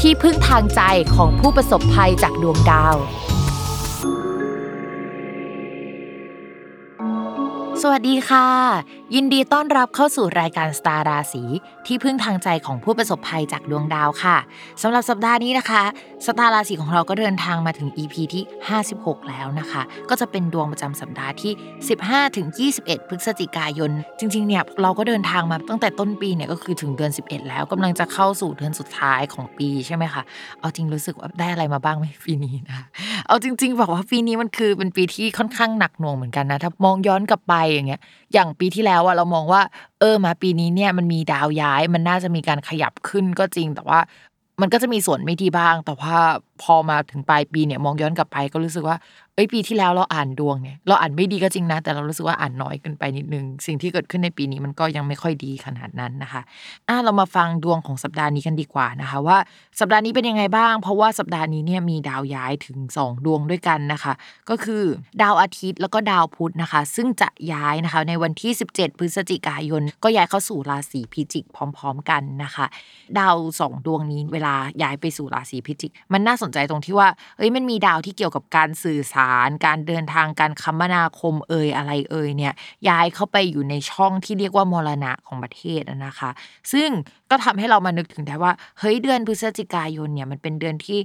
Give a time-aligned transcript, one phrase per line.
[0.00, 0.82] ที่พึ่งทางใจ
[1.14, 2.96] ของผู้ประสบภัยจากดวงดาว
[7.84, 8.46] สวัสดีค่ะ
[9.14, 11.42] ยินดีต้อนรับเข้าสู่รายการสตาร์ราศี
[11.86, 14.36] ที่พึ่งทางใจของผู้ประสบภัยจากดวงดาวค่ะ
[14.82, 15.82] สำหรับสัปดาห์นี้นะคะ
[16.26, 18.42] สตาร์ราศีของเราก็เดินทางมาถึง EP ที่
[18.86, 21.52] 56 แล้วนะคะ ก็จะเป็นดวงประจำสัปดาห์ที่
[21.96, 22.46] 15ถึง
[22.78, 30.22] 21 พฤศจิกายน จริงๆเนี่ยเราก็เดินทางมาตั้งแต่ต้นปีเนี่ยก็คือถึงเดือน 11 แล้วกำลังจะเข้าสู่เดือนสุดท้ายของปีใช่ไหมคะ
[30.60, 32.80] เอาจริงรู้สึกว่าได้อะไรมาบ้างไหมปีนี้นะ
[33.30, 38.00] เอาจริง ๆ บอกว่าปีนี้มันคือเป็นปีที่ค่อนข้างหนักหน่วงเหมือนกันนะ ถ้ามองย้อนกลับไปอย่างเงี้ย
[38.32, 39.62] อย่างปีที่แล้วอะเรามองว่า
[40.00, 43.98] เออมาปีนี้เนี่ยมันมีดาวย้าย มันน่าจะมีการขยับขึ้นก็จริง แต่ว่า
[44.60, 46.16] มันก็จะมีส่วนไม่ดีบ้าง แต่ว่า
[46.62, 48.96] พอมาถึงปลายปีเนี่ยมองย้อนกลับไปก็รู้สึกว่า
[49.40, 56.42] เอ้ยปีที่แล้วเราอ่านดวงเนี่ยเราอ่านไม่ดีก็จริงนะ แต่เรารู้สึกว่าอ่านน้อยเกินไปนิดนึง สิ่งที่เกิดขึ้นในปีนี้มันก็ยังไม่ค่อยดีขนาดนั้นนะคะ
[56.88, 59.38] อะเรามาฟังดวงของสัปดาห์นี้กันดีกว่านะคะ ว่า
[59.80, 64.12] สัปดาห์นี้เป็นยังไงบ้าง เพราะว่าสัปดาห์นี้เนี่ยมีดาวย้ายถึง 2 ดวงด้วยกันนะคะ
[64.50, 64.84] ก็คือ
[65.22, 72.66] ดาวอาทิตย์แล้วก็ดาวพุธนะคะ ซึ่งจะย้ายนะคะในวันที่ 17 พฤศจิกายน ก็ย้ายเข้าสู่ราศีพิจิกพร้อม ๆ กันนะคะ
[73.18, 79.29] ดาวสองดวงนี้เวลาย้ายไปสู่ราศีพิจิก มันน่าสนใจตรงที่ว่าเอ้ยมันมีดาวที่เกี่ยวกับการสื่อสาร
[79.66, 82.52] การเดินทางการคมนาคมเอ่ยอะไรเอ่ยเนี่ย
[82.88, 86.30] ย้ายเข้าไปอยู่ในช่องที่เรียกว่ามรณะของประเทศนะคะ
[86.72, 86.88] ซึ่ง
[87.30, 90.98] ก็ทำให้เรามานึกถึงได้ว่าเฮ้ยเดือนพฤศจิกายนเนี่ยมันเป็นเดือนที่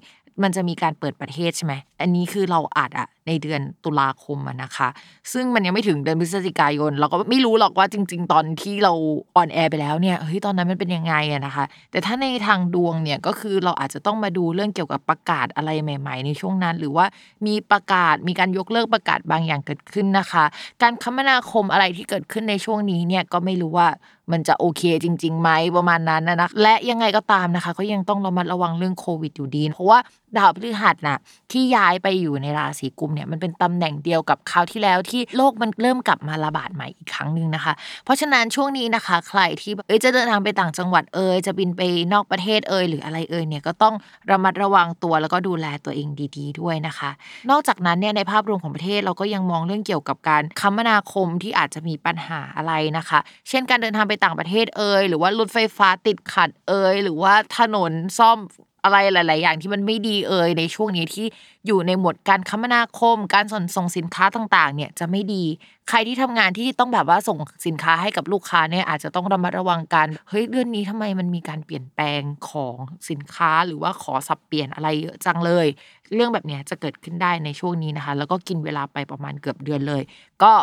[0.44, 4.90] มันจะมีการเปิดประเทศใช่ไหมอันนี้คือเราอาจอะในเดือนตุลาคมอะนะคะ
[5.34, 8.94] ซึ่งมันยังไม่ถึงเดือนพฤศจิกายน เราก็ไม่รู้หรอกว่าจริง ๆ ตอนที่เรา
[9.36, 17.06] on air ไปแล้วเนี่ยเฮ้ยตอนนั้นมันเป็นยังไงอะนะคะ แต่ถ้าในทางดวงเนี่ยก็คือเราอาจจะต้องมาดูเรื่องเกี่ยวกับประกาศอะไรใหม่ ๆ ในช่วงนั้น หรือว่า
[17.46, 20.46] มีประกาศมีการยกเลิกประกาศบางอย่างเกิดขึ้นนะคะ
[20.82, 23.88] การคมนาคมอะไรที่เกิดขึ้นในช่วงนี้เนี่ยก็ไม่รู้ว่า
[24.32, 30.00] มันจะโอเคจริงๆไหมประมาณนั้นนะและยังไงก็ตามนะคะ ก็ยังต้องระมัดระวังเรื่องโควิดอยู่ดี เพราะว่า
[30.38, 31.18] ดาวพฤหัสน่ะ
[31.52, 37.74] ที่ย้ายไปอยู่ในราศีกุมภ์เนี่ยมันเป็นตำแหน่งเดียวกับคราวที่แล้วที่โลกมันเริ่มกลับมาระบาดใหม่อีกครั้งหนึ่งนะคะ
[38.06, 41.82] เพราะฉะนั้นช่วงนี้นะคะ ใครที่เอ้ยจะเดินทางไปต่างจังหวัดเอยจะบินไป
[42.14, 43.96] นอกประเทศเอยหรืออะไรเอยเนี่ยก็ต้อง
[44.32, 47.10] ระมัดระวังตัวแล้วก็ดูแลตัวเองดี ๆ ด้วยนะคะ
[47.52, 53.20] นอกจากนั้นเนี่ยในภาพรวมของประเทศเราก็ยังมองเรื่องเกี่ยวกับการคมนาคมที่อาจจะมีปัญหาอะไรนะคะ
[53.50, 58.38] เช่นการเดินทางไปต่างประเทศเอยหรือว่ารถไฟฟ้าติดขัดเอยหรือว่าถนนซ่อม
[58.86, 61.26] อะไรหลาย ๆ อย่างที่มันไม่ดีเอ่ยในช่วงนี้ที่
[61.66, 65.44] อยู่ในหมวดการคมนาคม การส่งส่งสินค้าต่าง ๆ เนี่ยจะไม่ดี
[65.90, 67.38] ใครที่ทำงานที่ต้องแบบว่าส่ง
[67.68, 72.76] สินค้าให้กับลูกค้าเนี่ยอาจจะต้องระมัดระวังกันเฮ้ยเดือนนี้ทำไมมันมีการเปลี่ยนแปลงของ
[73.10, 75.68] สินค้าหรือว่าขอสับเปลี่ยนอะไรเยอะจังเลย
[76.14, 80.04] เรื่องแบบนี้จะเกิดขึ้นได้ในช่วงนี้นะคะ แล้วก็กินเวลาไปประมาณเกือบเดือนเลย
[80.44, 80.54] ก็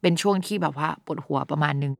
[0.00, 1.92] เป็นช่วงที่แบบว่าปวดหัวประมาณนึง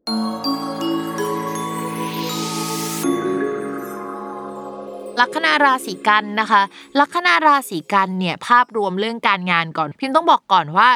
[5.20, 6.62] ลัคนาราศีกันนะคะ
[7.00, 10.88] ลัคนาราศีกันเนี่ยภาพรวมเรื่องการงานก่อน พิมต้องบอกก่อนว่า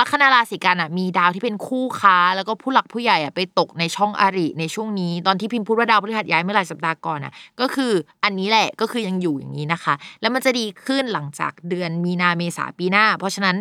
[0.00, 7.92] ลัคนาราศีกันอะมีดาวที่เป็นคู่ค้า แล้วก็ผู้หลักผู้ใหญ่อะไปตกในช่องอริในช่วงนี้ตอนที่พิมพูดว่าดาวพฤหัสย้ายเมื่อหลายสัปดาห์ก่อนอะก็คือ
[8.24, 13.56] อันนี้แหละก็คือยังอยู่อย่างนี้นะคะ แล้วมันจะดีขึ้นหลังจากเดือนมีนาเมษาปีหน้า เพราะฉะนั้น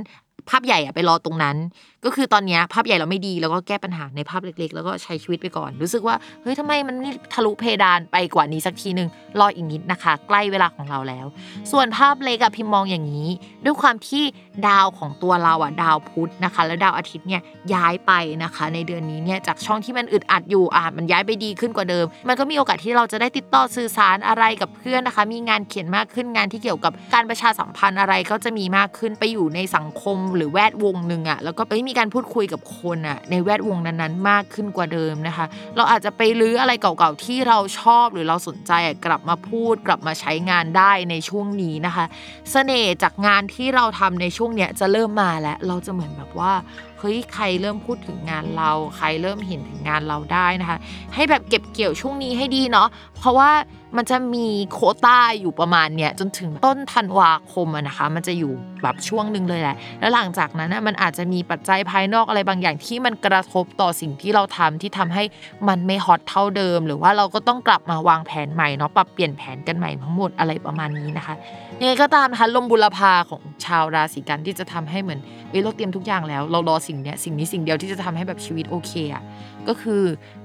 [0.50, 1.58] ภาพใหญ่อะไปรอตรงนั้น
[2.06, 9.10] ก็คือตอนนี้ภาพใหญ่เราไม่ดีแล้วก็แก้ปัญหาในภาพเล็ก ๆ แล้วก็ใช้ชีวิตไปก่อน รู้สึกว่าเฮ้ยทำไมมันไม่ทะลุเพดานไปกว่านี้สักทีหนึ่ง
[9.40, 11.26] รออีกนิดนะคะ ใกล้เวลาของเราแล้ว
[11.72, 13.28] ส่วนภาพเล็กอะพิมมองอย่างนี้
[13.66, 14.24] ด้วยความที่
[14.68, 17.42] ดาวของตัวเราอะดาวพุธนะคะ แล้วดาวอาทิตย์เนี่ย
[17.74, 18.12] ย้ายไป
[18.44, 35.46] นะคะ ในเดือนนี้เนี่ยจากช่องที่มันอึดอัดอยู่อะมันย้ายไปดีขึ้นกว่าเดิม มันก็มีโอกาสที่เราจะได้ติดต่อสื่อสารอะไรกับเพื่อนนะคะ มีงานเขียนมากขึ้นงานที่เกี่ยวกับการประชาสัมพันธ์อะไรก็จะมีมากขึ้นไปอยู่ในสังคมหรือแวดวงหนึ่งอะแล้วก็ไปมีการพูดคุยกับคนอะในแวดวงนั้นๆ มากขึ้นกว่าเดิมนะคะ
[35.76, 38.72] เราอาจจะไปลื้ออะไรเก่าๆที่เราชอบหรือเราสนใจ
[39.06, 42.06] กลับมาพูด กลับมาใช้งานได้ในช่วงนี้นะคะ
[42.52, 46.54] เสน่ห์จากงานที่เราทำในช่วงเนี้ยจะเริ่มมาแล้วเราจะเหมือนแบบว่า
[47.04, 50.78] เฮ้ยใครเริ่มพูดถึงงานเรา ใครเริ่มเห็นถึงงานเราได้นะคะ
[51.16, 52.88] ให้แบบเก็บเกี่ยวช่วงนี้ให้ดีเนาะ
[53.20, 53.52] เพราะว่า
[53.98, 58.52] มันจะมีโคต้าอยู่ประมาณเนี้ยจนถึงต้นธันวาคมนะคะ มันจะอยู่
[58.84, 65.24] แบบช่วงหนึ่งเลยแหละ แล้วหลังจากนั้นนะมันอาจจะมีปัจจัยภายนอกอะไรบางอย่างที่มันกระทบต่อสิ่งที่เราทำที่ทำให้
[65.68, 71.36] มันไม่ฮอตเท่าเดิม หรือว่าเราก็ต้องกลับมาวางแผนใหม่เนาะปรับเปลี่ยนแผนกันใหม่ทั้งหมดอะไรประมาณนี้นะคะ
[71.80, 75.20] ยังไงก็ตามนะคะลมบุรพาของชาวราศีกันที่จะทำให้เหมือน
[75.50, 79.24] เอ้เราเตรียมทุกอย่างแล้ว เรารอสิงเนี้ยสิ่งนี้สิ่งเดียวที่จะทำให้แบบชีวิตโอเคอะ
[79.68, 80.02] ก็คือ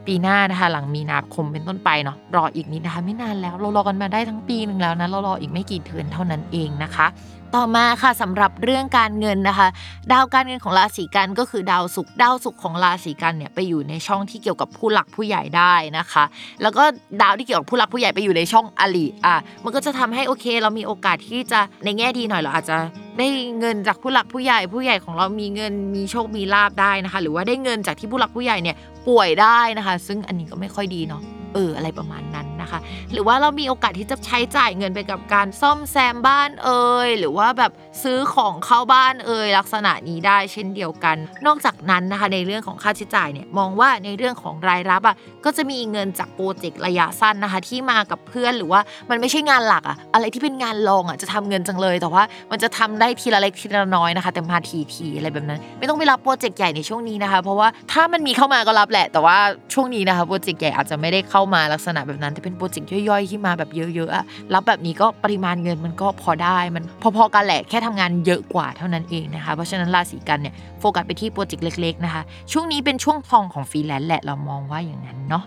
[0.07, 7.07] ปีหน้านะคะหลังมีนาคมเป็นต้นไปเนาะรออีกนิดนะคะไม่นานแล้วเรารอกันมาได้ทั้งปีหนึ่งแล้วนะเรารออีกไม่กี่เดือนเท่านั้นเองนะคะ
[7.55, 9.69] ต่อมาค่ะสำหรับเรื่องการเงินนะคะ
[10.13, 16.25] ดาวการเงินของราศีกันก็คือดาวศุกร์ดาวศุกร์ของราศีกันเนี่ยไปอยู่ในช่องที่เกี่ยวกับผู้หลักผู้ใหญ่ได้นะคะ
[16.63, 16.85] แล้วก็
[17.23, 22.77] ดาวที่เกี่ยวกับผู้หลักผู้ใหญ่ไปอยู่ในช่องอลิอะมันก็จะทำให้โอเค เรามีโอกาสที่จะในแง่ดีหน่อยเราอาจจะ
[23.19, 23.29] ได้
[23.59, 28.77] เงินจากผู้หลักผู้ใหญ่ผู้ใหญ่ของเรามีเงินมีโชคมีลาบได้นะคะ หรือว่าได้เงินจากที่ผู้หลักผู้ใหญ่เนี่ย
[29.09, 31.23] ป่วยได้นะคะ ซึ่งอันนี้ก็ไม่ค่อยดีเนาะ
[31.57, 32.79] เอออะไรประมาณนั้นนะคะ
[33.13, 37.73] หรือว่าเรามีโอกาสที่จะใช้จ่ายเงินไปกับการซ่อมแซมบ้านเอ่ยหรือว่าแบบ
[38.03, 41.17] ซื้อของเข้าบ้านเอ่ยลักษณะนี้ได้เช่นเดียวกัน
[41.47, 48.81] นอกจากนั้นนะคะในเรื่องของค่าใช้จ่ายเนี่ยมองว่าในเรื่องของรายรับอะก็จะมีเงินจากโปรเจกต์ระยะสั้นนะคะที่มากับเพื่อนหรือว่า
[49.11, 59.37] มันไม่ใช่งานหลักอะอะไรที่เป็นงานรองอะจะทำเงินจังเลย แต่ว่ามันจะทำได้ทีละเล็กทีละน้อยนะคะ แต่มาทีทีอะไรแบบนั้น ไม่ต้องไปรับโปรเจกต์ใหญ่ในช่วงนี้นะคะ เพราะว่าถ้ามันมีเข้ามาก็รับแหละ แต่ว่า
[59.75, 66.85] ช่วงนี้นะคะโปรเจกต์ใหญ่อาจจะไม่ได้เข้ามาลักษณะแบบนั้นแต่เป็นโปรเจกต์ย่อยๆที่มาแบบเยอะๆอะรับแบบนี้ก็ปริมาณเงินมันก็พอได้มัน
[67.17, 72.23] พอๆกันแหละแค่ทำงานเยอะกว่าเท่านั้นเองนะคะ เพราะฉะนั้นราศีกันย์เนี่ยโฟกัสไปที่โปรเจกต์เล็ก ๆนะคะ
[72.53, 75.45] ช่วงนี้เป็นช่วงทองของฟรีแลนซ์แหละเรามองว่าอย่างนั้นเนาะ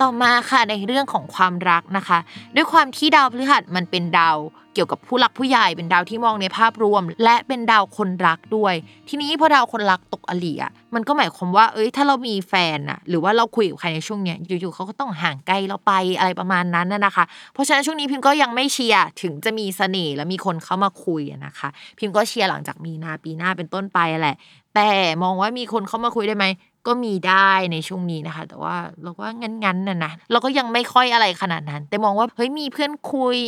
[0.00, 2.18] ต่อมาค่ะในเรื่องของความรักนะคะ
[2.54, 4.36] ด้วยความที่ดาวพฤหัสมันเป็นดาว
[4.78, 8.74] เกี่ยวกับผู้หลักผู้ใหญ่เป็นดาวที่มองในภาพรวม และเป็นดาวคนรักด้วย
[9.08, 24.36] ทีนี้พอดาวคนรักตกอริอะมันก็หมายความว่าเอ้ยถ้าเรามีแฟนอะหรือว่าเราคุยกับใครในช่วงเนี้ยอยู่ๆเขาก็ต้องห่างไกลเราไปอะไรประมาณนั้นน่ะนะคะ เพราะฉะนั้นช่วงนี้พิมก็ยังไม่เชียร์ถึงจะมีเสน่ห์และมีคนเข้ามาคุยนะคะ พิมก็เชียร์หลังจากมีนาปีหน้าเป็นต้นไปแหละ
[24.74, 24.88] แต่
[25.22, 26.46] มองว่ามีคนเข้ามาคุยได้ไหม
[26.86, 33.38] ก็มีได้ในช่วงนี้นะคะ แต่ว่าเราก็งั้นๆน่ะนะเราก็ยังไม่ค่อยอะไรขนาดนั้น แต่มองว่าเฮ้ยมีเพื่อนคุย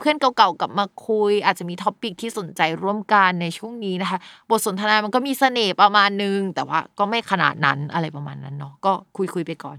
[0.00, 4.18] เพื่อนเก่าๆกลับมาคุย อาจจะมีท็อปิกที่สนใจร่วมกันในช่วงนี้นะคะ
[4.50, 9.76] บทสนทนามันก็มีเสน่ห์ประมาณนึง แต่ว่าก็ไม่ขนาดนั้นอะไรประมาณนั้นเนาะก็คุยๆไปก่อน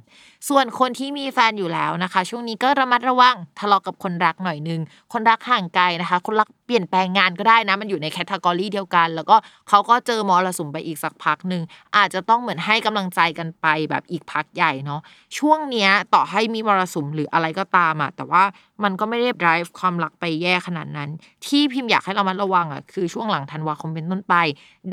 [0.50, 4.82] ส่วนคนที่มีแฟนอยู่แล้วนะคะ ช่วงนี้ก็ระมัดระวังทะเลาะกับคนรักหน่อยนึง
[5.14, 9.36] คนรักห่างไกลนะคะ คนรัก ปลี่ยนแปลงงานก็ได้นะ มันอยู่ในแคตตากรีเดียวกัน แล้วก็
[9.70, 11.62] เขาก็เจอมรสุมไปอีกสักพักหนึ่ง
[11.98, 15.02] อาจจะต้องเหมือนให้กำลังใจกันไปแบบอีกพักใหญ่เนาะ
[15.38, 18.44] ช่วงเนี้ยต่อให้มีมรสุมหรืออะไรก็ตามอะแต่ว่า
[18.84, 21.10] มันก็ไม่ได้ drive ความรักไปแย่ขนาดนั้น
[21.46, 24.36] ที่พิมพ์อยากให้เรามัดระวังอะคือช่วงหลังธันวาคมเป็นต้นไป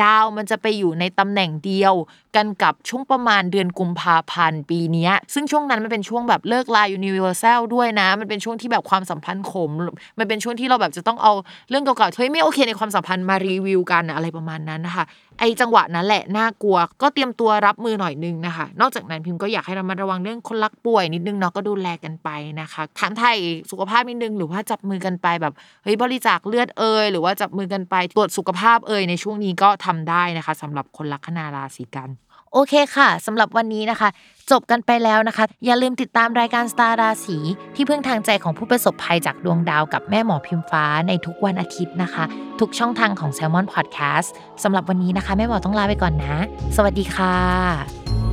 [0.03, 1.95] ดาวมันจะไปอยู่ในตำแหน่งเดียว
[2.37, 9.71] กันกับช่วงประมาณเดือนกุมภาพันธ์ปีนี้ซึ่งช่วงนั้นมันเป็นช่วงแบบเลิกลาย universal ด้วยนะ มันเป็นช่วงที่แบบความสัมพันธ์ขม
[10.19, 11.33] มันเป็นช่วงที่เราแบบจะต้องเอา
[11.71, 15.05] เรื่องเก่าๆเฮ้ยไม่โอเคในความสัมพันธ์มารีวิวกันอะไรประมาณนั้นนะคะ
[15.39, 22.29] ไอจังหวะนั้นแหละน่ากลัว ก็เตรียมตัวรับมือหน่อยนึงนะคะ นอกจากนั้นพิมพ์ก็อยากให้เรามาระวังเรื่องคนรักป่วยนิดนึงเนาะก็ดูแลกันไป
[22.61, 23.37] นะคะถามไทย
[23.71, 32.11] สุขภาพนิดนึงหรือว่าจับมือกันไปแบบเฮ้ยบริจาคเลือดเอยหรือว่าจับมือกันไปตรวจสุขภาพเอยในช่วงนี้ก็ทำได้นะคะสำหรับคนลัคนาราศีกัน
[32.53, 34.09] โอเคค่ะสำหรับวันนี้นะคะ
[34.51, 37.39] จบกันไปแล้วนะคะ อย่าลืมติดตามรายการสตาร์ราศี
[37.75, 42.25] ที่พึ่งทางใจของผู้ประสบภัยจากดวงดาวกับแม่หมอพิมฟ้าในทุกวันอาทิตย์นะคะ
[42.61, 44.29] ทุกช่องทางของ Salmon Podcast
[44.63, 46.35] สำหรับวันนี้นะคะ แม่หมอต้องลาไปก่อนนะ
[46.77, 48.28] สวัสดีค่ะ